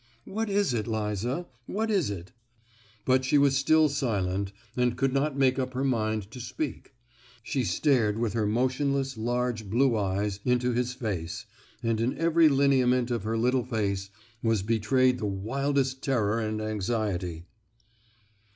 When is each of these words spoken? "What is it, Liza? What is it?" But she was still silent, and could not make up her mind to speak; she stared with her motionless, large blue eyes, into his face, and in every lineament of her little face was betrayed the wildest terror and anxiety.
"What 0.25 0.49
is 0.49 0.73
it, 0.73 0.87
Liza? 0.87 1.45
What 1.67 1.91
is 1.91 2.09
it?" 2.09 2.31
But 3.05 3.23
she 3.23 3.37
was 3.37 3.55
still 3.55 3.87
silent, 3.87 4.51
and 4.75 4.97
could 4.97 5.13
not 5.13 5.37
make 5.37 5.59
up 5.59 5.75
her 5.75 5.83
mind 5.83 6.31
to 6.31 6.39
speak; 6.39 6.95
she 7.43 7.63
stared 7.63 8.17
with 8.17 8.33
her 8.33 8.47
motionless, 8.47 9.15
large 9.15 9.69
blue 9.69 9.95
eyes, 9.95 10.39
into 10.43 10.71
his 10.71 10.95
face, 10.95 11.45
and 11.83 12.01
in 12.01 12.17
every 12.17 12.49
lineament 12.49 13.11
of 13.11 13.21
her 13.25 13.37
little 13.37 13.63
face 13.63 14.09
was 14.41 14.63
betrayed 14.63 15.19
the 15.19 15.27
wildest 15.27 16.01
terror 16.01 16.39
and 16.39 16.61
anxiety. 16.61 17.45